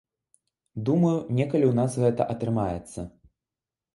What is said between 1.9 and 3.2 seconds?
гэта атрымаецца.